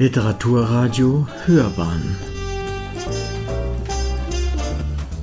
[0.00, 2.16] Literaturradio Hörbahn.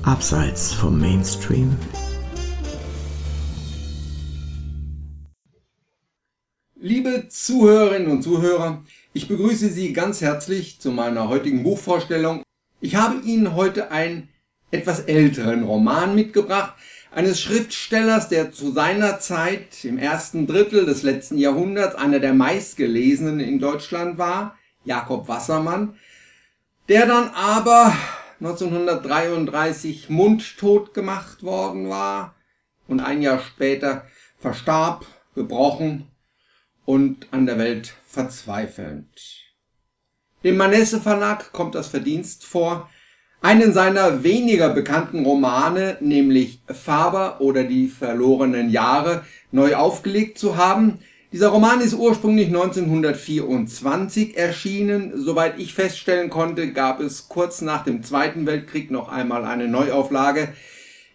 [0.03, 1.77] Abseits vom Mainstream.
[6.75, 8.83] Liebe Zuhörerinnen und Zuhörer,
[9.13, 12.43] ich begrüße Sie ganz herzlich zu meiner heutigen Buchvorstellung.
[12.81, 14.27] Ich habe Ihnen heute einen
[14.71, 16.73] etwas älteren Roman mitgebracht,
[17.11, 23.39] eines Schriftstellers, der zu seiner Zeit im ersten Drittel des letzten Jahrhunderts einer der meistgelesenen
[23.39, 25.97] in Deutschland war, Jakob Wassermann,
[26.87, 27.93] der dann aber
[28.39, 32.35] 1933 mundtot gemacht worden war
[32.87, 34.05] und ein Jahr später
[34.37, 36.09] verstarb, gebrochen
[36.85, 39.45] und an der Welt verzweifelnd.
[40.43, 42.89] Dem Manesse Verlag kommt das Verdienst vor,
[43.41, 50.99] einen seiner weniger bekannten Romane, nämlich Faber oder die verlorenen Jahre, neu aufgelegt zu haben.
[51.35, 55.11] Dieser Roman ist ursprünglich 1924 erschienen.
[55.21, 60.53] Soweit ich feststellen konnte, gab es kurz nach dem Zweiten Weltkrieg noch einmal eine Neuauflage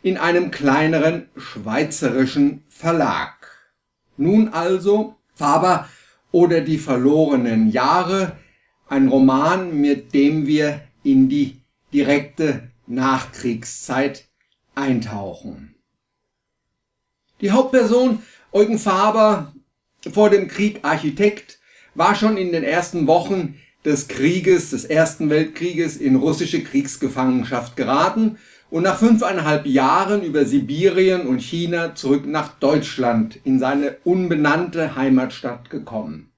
[0.03, 3.33] in einem kleineren schweizerischen Verlag.
[4.19, 5.89] Nun also Faber
[6.33, 8.36] oder die verlorenen Jahre,
[8.89, 11.62] ein Roman, mit dem wir in die
[11.95, 14.27] direkte Nachkriegszeit
[14.75, 15.77] eintauchen.
[17.41, 19.55] Die Hauptperson Eugen Faber,
[20.12, 21.59] vor dem Krieg Architekt,
[21.95, 28.39] war schon in den ersten Wochen des Krieges, des Ersten Weltkrieges in russische Kriegsgefangenschaft geraten
[28.70, 35.70] und nach fünfeinhalb Jahren über Sibirien und China zurück nach Deutschland in seine unbenannte Heimatstadt
[35.70, 36.31] gekommen.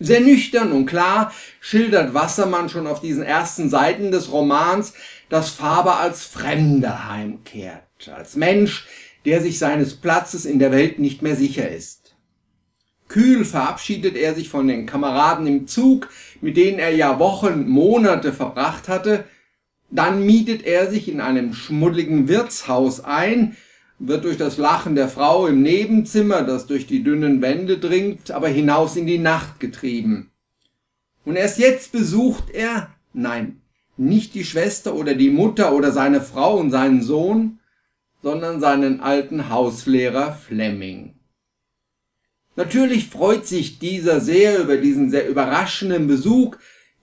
[0.00, 4.94] Sehr nüchtern und klar schildert Wassermann schon auf diesen ersten Seiten des Romans,
[5.28, 7.82] dass Faber als Fremder heimkehrt,
[8.14, 8.86] als Mensch,
[9.24, 11.97] der sich seines Platzes in der Welt nicht mehr sicher ist.
[13.08, 16.08] Kühl verabschiedet er sich von den Kameraden im Zug,
[16.40, 19.24] mit denen er ja Wochen, Monate verbracht hatte,
[19.90, 23.56] dann mietet er sich in einem schmuddeligen Wirtshaus ein,
[23.98, 28.48] wird durch das Lachen der Frau im Nebenzimmer, das durch die dünnen Wände dringt, aber
[28.48, 30.30] hinaus in die Nacht getrieben.
[31.24, 33.60] Und erst jetzt besucht er, nein,
[33.96, 37.58] nicht die Schwester oder die Mutter oder seine Frau und seinen Sohn,
[38.22, 41.17] sondern seinen alten Hauslehrer Fleming.
[42.58, 46.56] Natürlich freut sich dieser sehr über diesen sehr überraschenden Besuch,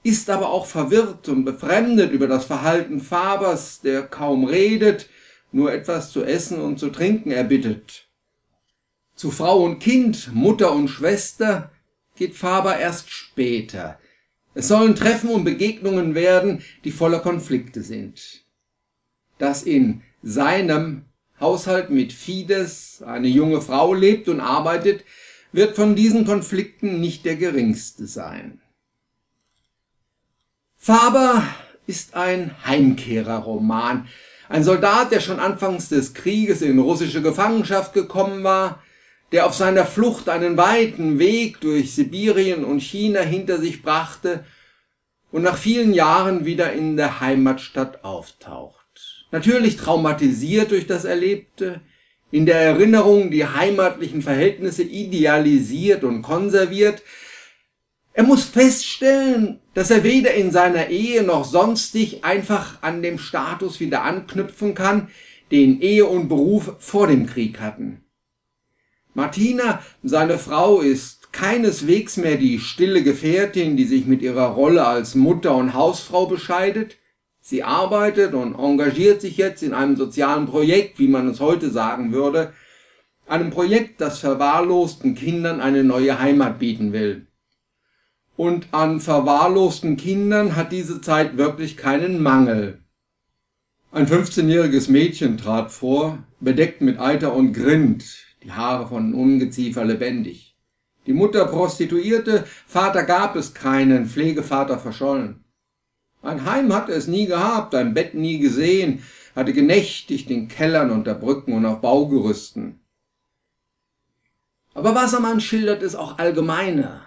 [0.04, 5.08] ist aber auch verwirrt und befremdet über das Verhalten Fabers, der kaum redet,
[5.54, 8.10] nur etwas zu essen und zu trinken erbittet.
[9.16, 11.72] Zu Frau und Kind, Mutter und Schwester
[12.18, 13.98] geht Faber erst später.
[14.56, 18.44] Es sollen Treffen und Begegnungen werden, die voller Konflikte sind.
[19.38, 21.06] Dass in seinem
[21.40, 25.06] Haushalt mit Fides eine junge Frau lebt und arbeitet,
[25.56, 28.60] wird von diesen Konflikten nicht der geringste sein.
[30.76, 31.44] Faber
[31.88, 34.08] ist ein Heimkehrerroman,
[34.50, 38.84] ein Soldat, der schon anfangs des Krieges in russische Gefangenschaft gekommen war,
[39.32, 44.46] der auf seiner Flucht einen weiten Weg durch Sibirien und China hinter sich brachte
[45.32, 49.26] und nach vielen Jahren wieder in der Heimatstadt auftaucht.
[49.32, 51.82] Natürlich traumatisiert durch das Erlebte,
[52.32, 57.02] in der Erinnerung die heimatlichen Verhältnisse idealisiert und konserviert,
[58.14, 63.82] er muss feststellen, dass er weder in seiner Ehe noch sonstig einfach an dem Status
[63.82, 65.10] wieder anknüpfen kann,
[65.52, 68.06] den Ehe und Beruf vor dem Krieg hatten.
[69.14, 75.16] Martina, seine Frau, ist keineswegs mehr die stille Gefährtin, die sich mit ihrer Rolle als
[75.16, 76.98] Mutter und Hausfrau bescheidet.
[77.48, 82.12] Sie arbeitet und engagiert sich jetzt in einem sozialen Projekt, wie man es heute sagen
[82.12, 82.54] würde,
[83.28, 87.28] einem Projekt, das verwahrlosten Kindern eine neue Heimat bieten will.
[88.36, 92.80] Und an verwahrlosten Kindern hat diese Zeit wirklich keinen Mangel.
[93.92, 100.58] Ein 15-jähriges Mädchen trat vor, bedeckt mit Eiter und Grind, die Haare von Ungeziefer lebendig.
[101.06, 105.45] Die Mutter Prostituierte, Vater gab es keinen, Pflegevater verschollen.
[106.26, 109.04] Ein Heim hatte es nie gehabt, ein Bett nie gesehen,
[109.36, 112.80] hatte genächtigt in Kellern unter Brücken und auf Baugerüsten.
[114.74, 117.06] Aber Wassermann schildert es auch allgemeiner.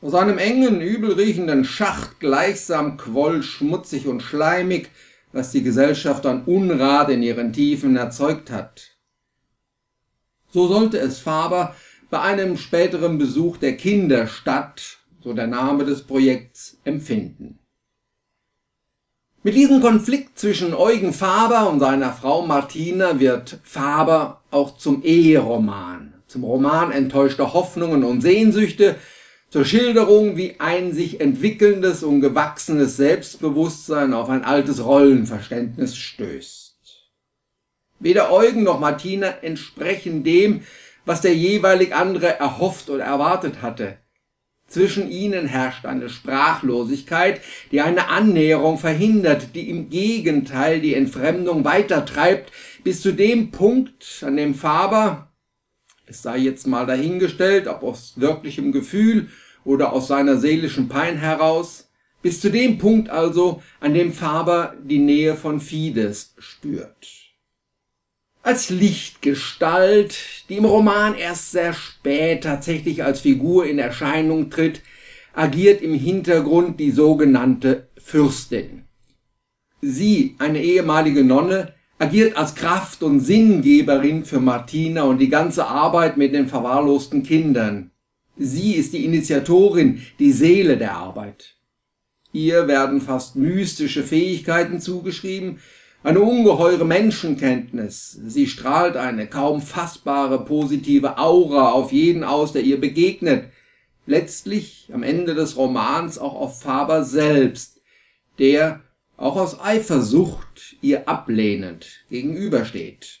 [0.00, 4.90] Aus einem engen, übelriechenden Schacht gleichsam quoll schmutzig und schleimig,
[5.32, 8.96] was die Gesellschaft an Unrat in ihren Tiefen erzeugt hat.
[10.50, 11.74] So sollte es Faber
[12.10, 17.58] bei einem späteren Besuch der Kinderstadt, so der Name des Projekts, empfinden.
[19.44, 26.14] Mit diesem Konflikt zwischen Eugen Faber und seiner Frau Martina wird Faber auch zum Eheroman,
[26.28, 28.96] zum Roman enttäuschter Hoffnungen und Sehnsüchte,
[29.50, 36.72] zur Schilderung, wie ein sich entwickelndes und gewachsenes Selbstbewusstsein auf ein altes Rollenverständnis stößt.
[37.98, 40.62] Weder Eugen noch Martina entsprechen dem,
[41.04, 43.98] was der jeweilig andere erhofft oder erwartet hatte.
[44.72, 47.42] Zwischen ihnen herrscht eine Sprachlosigkeit,
[47.72, 52.50] die eine Annäherung verhindert, die im Gegenteil die Entfremdung weitertreibt,
[52.82, 55.30] bis zu dem Punkt, an dem Faber,
[56.06, 59.28] es sei jetzt mal dahingestellt, ob aus wirklichem Gefühl
[59.62, 61.90] oder aus seiner seelischen Pein heraus,
[62.22, 67.21] bis zu dem Punkt also, an dem Faber die Nähe von Fides spürt.
[68.44, 70.18] Als Lichtgestalt,
[70.48, 74.82] die im Roman erst sehr spät tatsächlich als Figur in Erscheinung tritt,
[75.32, 78.82] agiert im Hintergrund die sogenannte Fürstin.
[79.80, 86.16] Sie, eine ehemalige Nonne, agiert als Kraft und Sinngeberin für Martina und die ganze Arbeit
[86.16, 87.92] mit den verwahrlosten Kindern.
[88.36, 91.54] Sie ist die Initiatorin, die Seele der Arbeit.
[92.32, 95.60] Ihr werden fast mystische Fähigkeiten zugeschrieben,
[96.02, 98.18] eine ungeheure Menschenkenntnis.
[98.26, 103.50] Sie strahlt eine kaum fassbare positive Aura auf jeden aus, der ihr begegnet.
[104.06, 107.80] Letztlich am Ende des Romans auch auf Faber selbst,
[108.38, 108.80] der
[109.16, 113.20] auch aus Eifersucht ihr ablehnend gegenübersteht.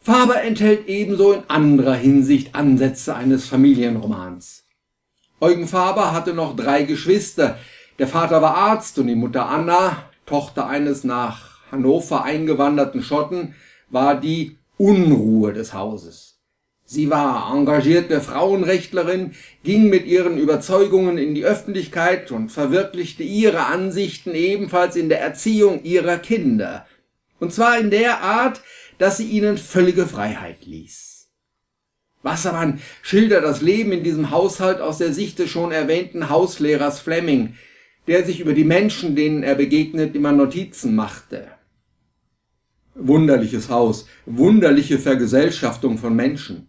[0.00, 4.64] Faber enthält ebenso in anderer Hinsicht Ansätze eines Familienromans.
[5.40, 7.58] Eugen Faber hatte noch drei Geschwister.
[7.98, 13.54] Der Vater war Arzt und die Mutter Anna, Tochter eines nach Hannover eingewanderten Schotten,
[13.90, 16.38] war die Unruhe des Hauses.
[16.84, 19.32] Sie war engagierte Frauenrechtlerin,
[19.62, 25.82] ging mit ihren Überzeugungen in die Öffentlichkeit und verwirklichte ihre Ansichten ebenfalls in der Erziehung
[25.82, 26.86] ihrer Kinder.
[27.40, 28.62] Und zwar in der Art,
[28.96, 31.28] dass sie ihnen völlige Freiheit ließ.
[32.22, 37.54] Wassermann schildert das Leben in diesem Haushalt aus der Sicht des schon erwähnten Hauslehrers Fleming,
[38.08, 41.46] der sich über die Menschen, denen er begegnet, immer Notizen machte.
[42.94, 46.68] Wunderliches Haus, wunderliche Vergesellschaftung von Menschen.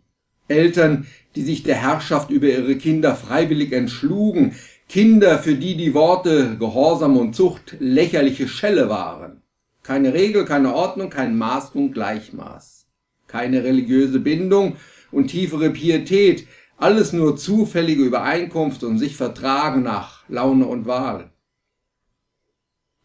[0.50, 4.56] Eltern, die sich der Herrschaft über ihre Kinder freiwillig entschlugen,
[4.90, 9.42] Kinder, für die die Worte Gehorsam und Zucht lächerliche Schelle waren.
[9.84, 12.88] Keine Regel, keine Ordnung, kein Maß und Gleichmaß.
[13.28, 14.76] Keine religiöse Bindung
[15.12, 16.48] und tiefere Pietät,
[16.78, 21.32] alles nur zufällige Übereinkunft und sich vertragen nach Laune und Wahl.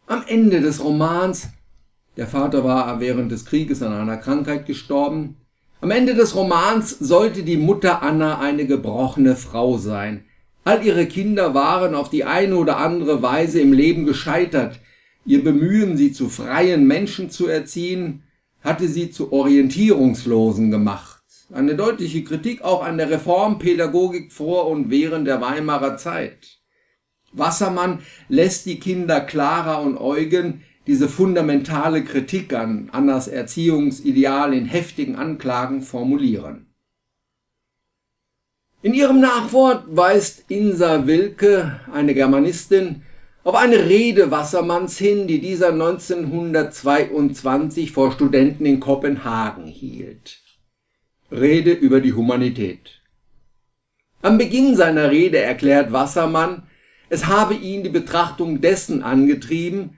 [0.07, 1.49] Am Ende des Romans,
[2.17, 5.37] der Vater war während des Krieges an einer Krankheit gestorben,
[5.81, 10.25] am Ende des Romans sollte die Mutter Anna eine gebrochene Frau sein.
[10.65, 14.81] All ihre Kinder waren auf die eine oder andere Weise im Leben gescheitert,
[15.27, 18.25] Ihr Bemühen, sie zu freien Menschen zu erziehen,
[18.63, 21.23] hatte sie zu Orientierungslosen gemacht.
[21.53, 26.59] Eine deutliche Kritik auch an der Reformpädagogik vor und während der Weimarer Zeit.
[27.35, 35.17] Wassermann lässt die Kinder Clara und Eugen diese fundamentale Kritik an Annas Erziehungsideal in heftigen
[35.17, 36.67] Anklagen formulieren.
[38.83, 43.01] In ihrem Nachwort weist Insa Wilke, eine Germanistin,
[43.43, 50.43] auf eine Rede Wassermanns hin, die dieser 1922 vor Studenten in Kopenhagen hielt.
[51.31, 53.01] Rede über die Humanität.
[54.21, 56.64] Am Beginn seiner Rede erklärt Wassermann,
[57.15, 59.97] es habe ihn die Betrachtung dessen angetrieben,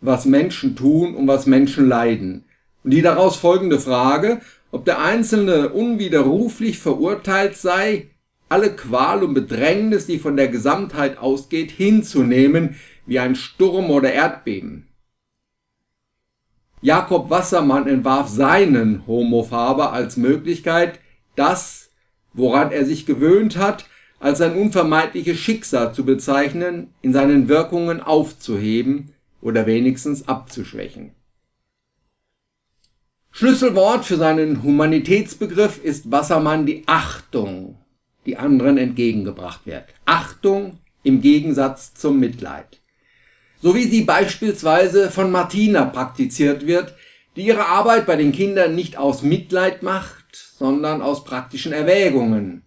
[0.00, 2.44] was Menschen tun und was Menschen leiden.
[2.82, 4.40] Und die daraus folgende Frage,
[4.72, 8.10] ob der Einzelne unwiderruflich verurteilt sei,
[8.48, 12.74] alle Qual und Bedrängnis, die von der Gesamtheit ausgeht, hinzunehmen,
[13.06, 14.88] wie ein Sturm oder Erdbeben.
[16.80, 20.98] Jakob Wassermann entwarf seinen Homo Faber als Möglichkeit,
[21.36, 21.90] das,
[22.32, 23.86] woran er sich gewöhnt hat,
[24.22, 31.10] als ein unvermeidliches Schicksal zu bezeichnen, in seinen Wirkungen aufzuheben oder wenigstens abzuschwächen.
[33.32, 37.78] Schlüsselwort für seinen Humanitätsbegriff ist Wassermann die Achtung
[38.24, 39.86] die anderen entgegengebracht wird.
[40.04, 42.80] Achtung im Gegensatz zum Mitleid.
[43.60, 46.94] So wie sie beispielsweise von Martina praktiziert wird,
[47.34, 52.62] die ihre Arbeit bei den Kindern nicht aus Mitleid macht, sondern aus praktischen Erwägungen.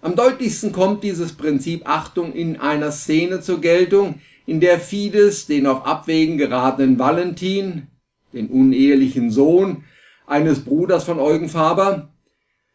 [0.00, 5.66] Am deutlichsten kommt dieses Prinzip Achtung in einer Szene zur Geltung, in der Fides den
[5.66, 7.88] auf Abwägen geratenen Valentin,
[8.32, 9.84] den unehelichen Sohn
[10.26, 12.10] eines Bruders von Eugen Faber,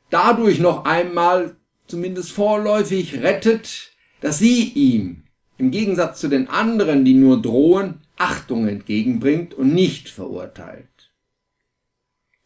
[0.09, 1.55] dadurch noch einmal
[1.87, 5.23] zumindest vorläufig rettet, dass sie ihm,
[5.57, 10.92] im Gegensatz zu den anderen, die nur drohen, Achtung entgegenbringt und nicht verurteilt.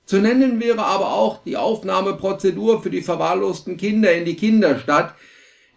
[0.07, 5.13] Zu nennen wäre aber auch die Aufnahmeprozedur für die verwahrlosten Kinder in die Kinderstadt,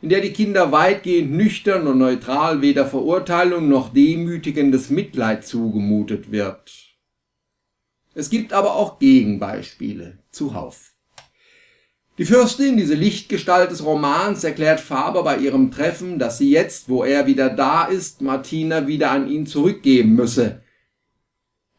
[0.02, 6.70] in der die Kinder weitgehend nüchtern und neutral weder Verurteilung noch demütigendes Mitleid zugemutet wird.
[8.14, 10.92] Es gibt aber auch Gegenbeispiele zuhauf.
[12.16, 17.02] Die Fürstin, diese Lichtgestalt des Romans, erklärt Faber bei ihrem Treffen, dass sie jetzt, wo
[17.02, 20.62] er wieder da ist, Martina wieder an ihn zurückgeben müsse.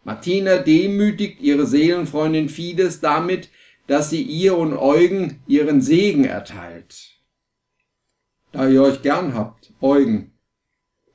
[0.04, 3.50] Martina demütigt ihre Seelenfreundin Fides damit,
[3.88, 7.18] dass sie ihr und Eugen ihren Segen erteilt.
[8.52, 10.32] Da ihr euch gern habt, Eugen,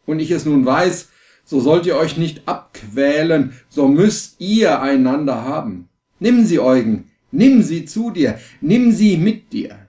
[0.07, 1.11] und ich es nun weiß,
[1.45, 5.89] so sollt ihr euch nicht abquälen, so müsst ihr einander haben.
[6.19, 9.89] Nimm sie, Eugen, nimm sie zu dir, nimm sie mit dir.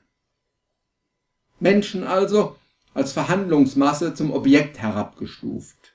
[1.59, 2.55] Menschen also
[2.93, 5.86] als Verhandlungsmasse zum Objekt herabgestuft.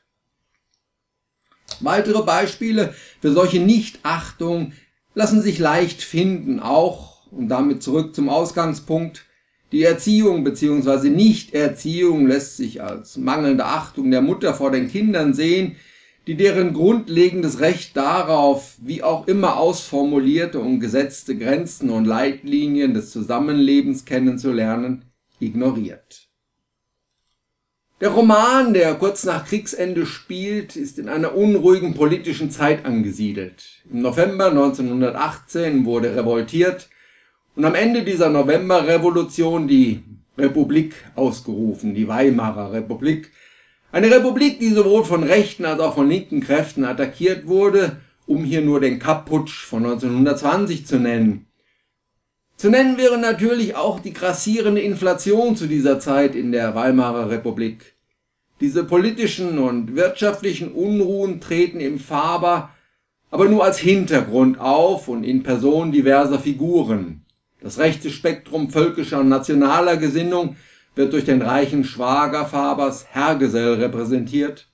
[1.84, 4.72] Weitere Beispiele für solche Nichtachtung
[5.14, 9.24] lassen sich leicht finden, auch, und damit zurück zum Ausgangspunkt,
[9.72, 11.08] die Erziehung bzw.
[11.08, 15.76] Nichterziehung lässt sich als mangelnde Achtung der Mutter vor den Kindern sehen,
[16.26, 23.10] die deren grundlegendes Recht darauf, wie auch immer ausformulierte und gesetzte Grenzen und Leitlinien des
[23.10, 25.06] Zusammenlebens kennenzulernen,
[25.40, 26.28] ignoriert.
[28.02, 33.62] Der Roman, der kurz nach Kriegsende spielt, ist in einer unruhigen politischen Zeit angesiedelt.
[33.92, 36.88] Im November 1918 wurde revoltiert
[37.54, 40.02] und am Ende dieser Novemberrevolution die
[40.36, 43.30] Republik ausgerufen, die Weimarer Republik.
[43.92, 48.62] Eine Republik, die sowohl von rechten als auch von linken Kräften attackiert wurde, um hier
[48.62, 51.46] nur den Kapputsch von 1920 zu nennen.
[52.56, 57.91] Zu nennen wäre natürlich auch die grassierende Inflation zu dieser Zeit in der Weimarer Republik.
[58.62, 62.70] Diese politischen und wirtschaftlichen Unruhen treten im Faber
[63.28, 67.24] aber nur als Hintergrund auf und in Person diverser Figuren.
[67.60, 70.54] Das rechte Spektrum völkischer und nationaler Gesinnung
[70.94, 74.68] wird durch den reichen Schwager Fabers Herrgesell repräsentiert.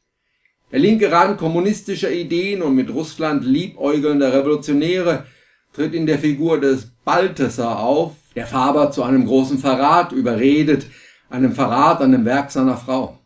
[0.70, 5.24] Der linke Rand kommunistischer Ideen und mit Russland liebäugelnder Revolutionäre
[5.72, 10.84] tritt in der Figur des Balthasar auf, der Faber zu einem großen Verrat überredet,
[11.30, 13.17] einem Verrat an dem Werk seiner Frau.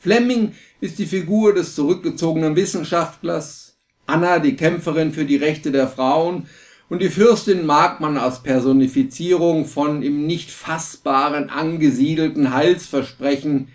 [0.00, 3.76] Fleming ist die Figur des zurückgezogenen Wissenschaftlers,
[4.06, 6.48] Anna die Kämpferin für die Rechte der Frauen
[6.88, 13.68] und die Fürstin mag man als Personifizierung von im nicht fassbaren angesiedelten Heilsversprechen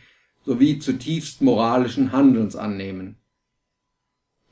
[0.43, 3.17] sowie zutiefst moralischen Handelns annehmen.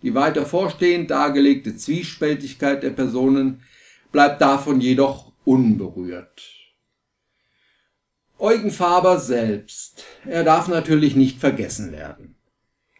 [0.04, 3.62] Die weiter vorstehend dargelegte Zwiespältigkeit der Personen
[4.12, 6.63] bleibt davon jedoch unberührt.
[8.44, 12.36] Eugen Faber selbst, er darf natürlich nicht vergessen werden.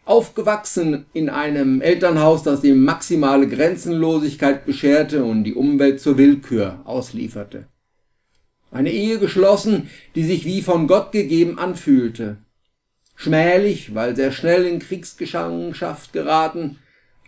[0.06, 7.66] Aufgewachsen in einem Elternhaus, das ihm maximale Grenzenlosigkeit bescherte und die Umwelt zur Willkür auslieferte.
[8.70, 12.38] Eine Ehe geschlossen, die sich wie von Gott gegeben anfühlte.
[13.14, 16.78] Schmählich, weil sehr schnell in Kriegsgefangenschaft geraten,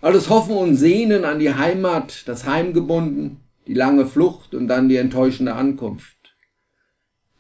[0.01, 4.89] alles Hoffen und Sehnen an die Heimat, das Heim gebunden, die lange Flucht und dann
[4.89, 6.16] die enttäuschende Ankunft.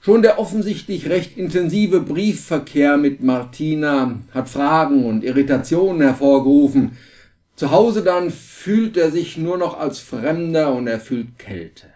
[0.06, 6.96] Schon der offensichtlich recht intensive Briefverkehr mit Martina hat Fragen und Irritationen hervorgerufen.
[7.56, 11.88] Zu Hause dann fühlt er sich nur noch als Fremder und er fühlt Kälte.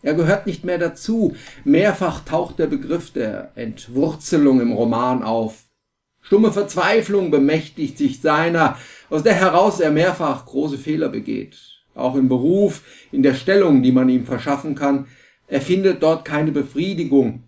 [0.00, 1.36] Er gehört nicht mehr dazu.
[1.64, 5.64] Mehrfach taucht der Begriff der Entwurzelung im Roman auf.
[6.22, 8.78] Stumme Verzweiflung bemächtigt sich seiner,
[9.10, 11.58] aus der heraus er mehrfach große Fehler begeht.
[11.94, 12.80] Auch im Beruf,
[13.12, 15.06] in der Stellung, die man ihm verschaffen kann,
[15.52, 17.42] er findet dort keine Befriedigung,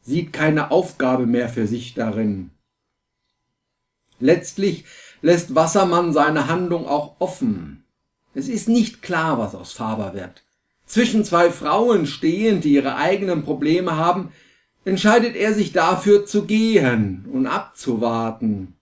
[0.00, 2.52] sieht keine Aufgabe mehr für sich darin.
[4.18, 4.86] Letztlich
[5.20, 7.84] lässt Wassermann seine Handlung auch offen.
[8.32, 10.42] Es ist nicht klar, was aus Faber wird.
[10.86, 14.32] Zwischen zwei Frauen stehend, die ihre eigenen Probleme haben,
[14.86, 18.78] entscheidet er sich dafür zu gehen und abzuwarten.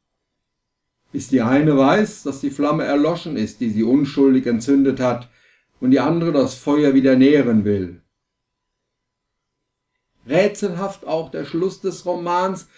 [1.11, 5.29] Bis die eine weiß, dass die Flamme erloschen ist, die sie unschuldig entzündet hat,
[5.81, 8.03] und die andere das Feuer wieder nähren will.
[10.29, 12.69] Rätselhaft auch der Schluss des Romans.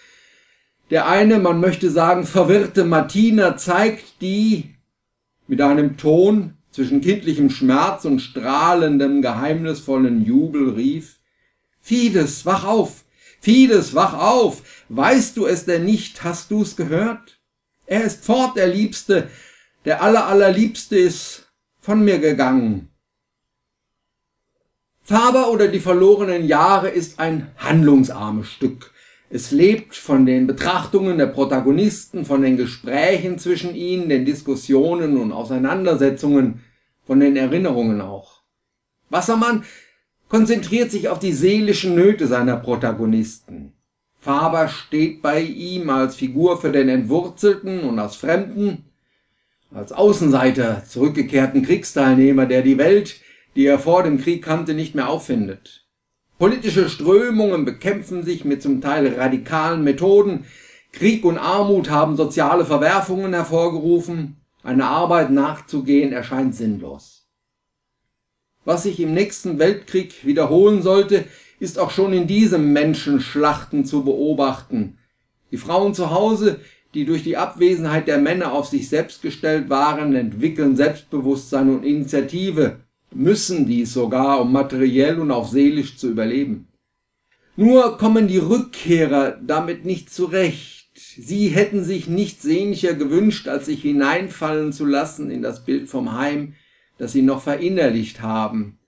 [0.89, 4.75] Der eine, man möchte sagen, verwirrte Martina zeigt die
[5.47, 11.19] mit einem Ton zwischen kindlichem Schmerz und strahlendem, geheimnisvollen Jubel rief,
[11.81, 13.03] Fides, wach auf!
[13.39, 14.61] Fides, wach auf!
[14.89, 16.23] Weißt du es denn nicht?
[16.23, 17.39] Hast du's gehört?
[17.87, 19.29] Er ist fort, der Liebste,
[19.83, 22.90] der aller, allerliebste ist von mir gegangen.
[25.03, 28.91] Faber oder die verlorenen Jahre ist ein handlungsarmes Stück.
[29.29, 35.31] Es lebt von den Betrachtungen der Protagonisten, von den Gesprächen zwischen ihnen, den Diskussionen und
[35.31, 36.61] Auseinandersetzungen,
[37.03, 38.41] von den Erinnerungen auch.
[39.09, 39.63] Wassermann
[40.29, 43.73] konzentriert sich auf die seelischen Nöte seiner Protagonisten.
[44.19, 48.85] Faber steht bei ihm als Figur für den Entwurzelten und als Fremden,
[49.73, 53.15] als Außenseiter, zurückgekehrten Kriegsteilnehmer, der die Welt,
[53.55, 55.85] die er vor dem Krieg kannte, nicht mehr auffindet.
[56.37, 60.45] Politische Strömungen bekämpfen sich mit zum Teil radikalen Methoden.
[60.91, 64.37] Krieg und Armut haben soziale Verwerfungen hervorgerufen.
[64.63, 67.27] Eine Arbeit nachzugehen erscheint sinnlos.
[68.65, 71.25] Was sich im nächsten Weltkrieg wiederholen sollte,
[71.59, 74.97] ist auch schon in diesem Menschenschlachten zu beobachten.
[75.51, 76.59] Die Frauen zu Hause,
[76.93, 82.79] die durch die Abwesenheit der Männer auf sich selbst gestellt waren, entwickeln Selbstbewusstsein und Initiative,
[83.13, 86.67] müssen dies sogar, um materiell und auch seelisch zu überleben.
[87.55, 90.89] Nur kommen die Rückkehrer damit nicht zurecht.
[90.95, 96.13] Sie hätten sich nichts sehnlicher gewünscht, als sich hineinfallen zu lassen in das Bild vom
[96.17, 96.53] Heim,
[96.97, 98.79] das sie noch verinnerlicht haben,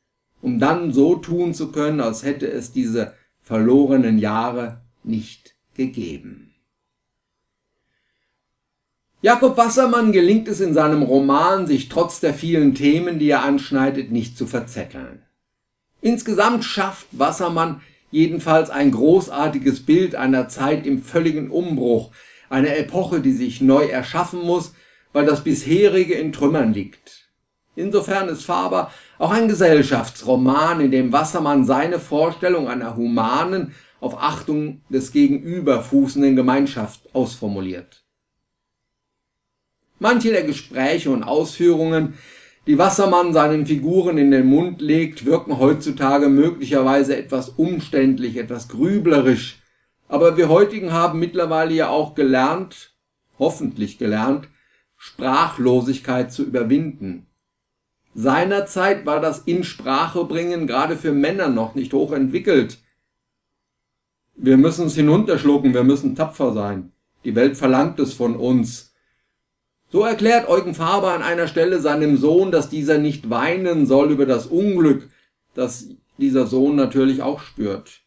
[0.42, 6.53] um dann so tun zu können, als hätte es diese verlorenen Jahre nicht gegeben.
[9.24, 14.12] Jakob Wassermann gelingt es in seinem Roman, sich trotz der vielen Themen, die er anschneidet,
[14.12, 15.22] nicht zu verzetteln.
[16.02, 17.80] Insgesamt schafft Wassermann
[18.12, 22.12] jedenfalls ein großartiges Bild einer Zeit im völligen Umbruch,
[22.50, 24.74] einer Epoche, die sich neu erschaffen muss,
[25.14, 27.30] weil das bisherige in Trümmern liegt.
[27.78, 34.82] Insofern ist Faber auch ein Gesellschaftsroman, in dem Wassermann seine Vorstellung einer humanen, auf Achtung
[34.90, 38.03] des Gegenüber fußenden Gemeinschaft ausformuliert.
[40.04, 42.16] Manche der Gespräche und Ausführungen,
[42.68, 49.62] die Wassermann seinen Figuren in den Mund legt, wirken heutzutage möglicherweise etwas umständlich, etwas grüblerisch,
[50.10, 52.98] aber wir heutigen haben mittlerweile ja auch gelernt,
[53.40, 54.50] hoffentlich gelernt,
[54.98, 57.28] Sprachlosigkeit zu überwinden.
[58.14, 62.78] Seinerzeit war das in Sprache bringen gerade für Männer noch nicht hoch entwickelt.
[64.36, 66.92] Wir müssen es hinunterschlucken, wir müssen tapfer sein.
[67.24, 68.93] Die Welt verlangt es von uns.
[69.94, 74.26] So erklärt Eugen Faber an einer Stelle seinem Sohn, dass dieser nicht weinen soll über
[74.26, 75.08] das Unglück,
[75.54, 78.02] das dieser Sohn natürlich auch spürt.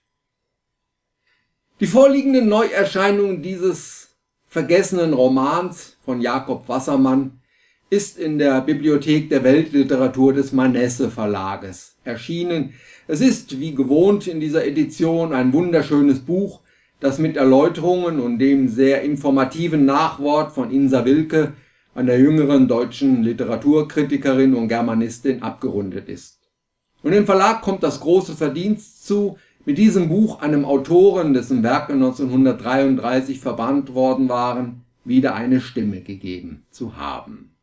[1.79, 4.17] Die vorliegenden Neuerscheinungen dieses
[4.49, 7.41] vergessenen Romans von Jakob Wassermann
[7.89, 12.75] ist in der Bibliothek der Weltliteratur des Manesse Verlages erschienen.
[13.07, 16.63] Es ist, wie gewohnt in dieser Edition, ein wunderschönes Buch,
[16.99, 21.53] das mit Erläuterungen und dem sehr informativen Nachwort von Insa Wilke
[21.97, 26.41] einer jüngeren deutschen Literaturkritikerin und Germanistin abgerundet ist.
[27.03, 31.95] Und dem Verlag kommt das große Verdienst zu, mit diesem Buch einem Autoren, dessen Werke
[31.95, 37.57] 1933 verbannt worden waren, wieder eine Stimme gegeben zu haben.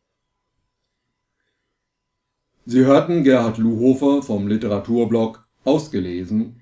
[2.65, 6.62] Sie hörten Gerhard Luhofer vom Literaturblog ausgelesen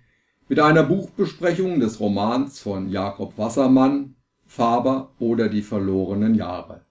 [0.50, 6.82] mit einer Buchbesprechung des Romans von Jakob Wassermann Faber oder die verlorenen Jahre.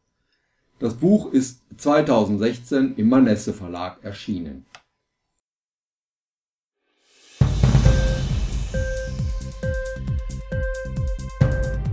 [0.81, 4.65] Das Buch ist 2016 im Manesse Verlag erschienen.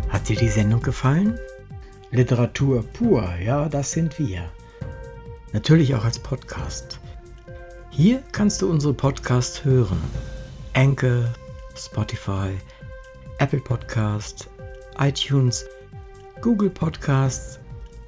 [0.08, 1.38] Hat dir die Sendung gefallen?
[2.12, 4.50] Literatur pur, ja, das sind wir.
[5.52, 7.02] Natürlich auch als Podcast.
[7.89, 10.02] Hier kannst du unsere Podcasts hören.
[10.73, 11.34] Anchor,
[11.76, 12.56] Spotify,
[13.38, 14.50] Apple Podcast,
[14.97, 15.65] iTunes,
[16.39, 17.60] Google Podcasts